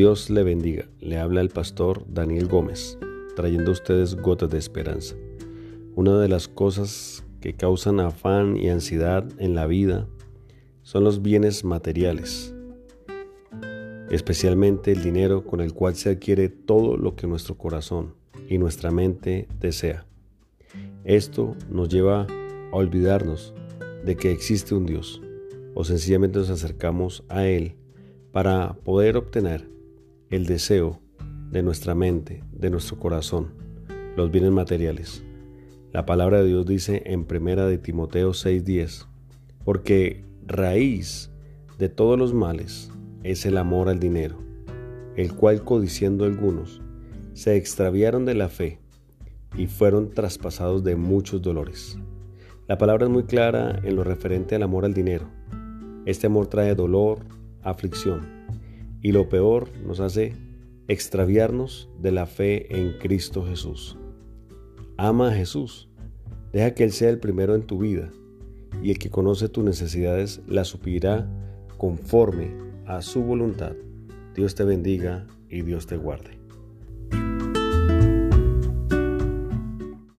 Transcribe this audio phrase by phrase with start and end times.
[0.00, 0.88] Dios le bendiga.
[1.00, 2.98] Le habla el pastor Daniel Gómez,
[3.36, 5.14] trayendo a ustedes gotas de esperanza.
[5.94, 10.08] Una de las cosas que causan afán y ansiedad en la vida
[10.80, 12.54] son los bienes materiales,
[14.10, 18.14] especialmente el dinero con el cual se adquiere todo lo que nuestro corazón
[18.48, 20.06] y nuestra mente desea.
[21.04, 22.22] Esto nos lleva
[22.72, 23.52] a olvidarnos
[24.06, 25.20] de que existe un Dios
[25.74, 27.74] o sencillamente nos acercamos a Él
[28.32, 29.68] para poder obtener
[30.30, 31.00] el deseo
[31.50, 33.52] de nuestra mente, de nuestro corazón,
[34.16, 35.24] los bienes materiales.
[35.92, 39.08] La palabra de Dios dice en primera de Timoteo 6:10,
[39.64, 41.32] porque raíz
[41.78, 42.92] de todos los males
[43.24, 44.38] es el amor al dinero,
[45.16, 46.80] el cual codiciando algunos
[47.34, 48.78] se extraviaron de la fe
[49.56, 51.98] y fueron traspasados de muchos dolores.
[52.68, 55.28] La palabra es muy clara en lo referente al amor al dinero.
[56.06, 57.18] Este amor trae dolor,
[57.62, 58.39] aflicción,
[59.02, 60.34] y lo peor nos hace
[60.88, 63.96] extraviarnos de la fe en Cristo Jesús.
[64.96, 65.88] Ama a Jesús,
[66.52, 68.10] deja que Él sea el primero en tu vida
[68.82, 71.28] y el que conoce tus necesidades las suplirá
[71.78, 72.50] conforme
[72.86, 73.72] a su voluntad.
[74.34, 76.39] Dios te bendiga y Dios te guarde.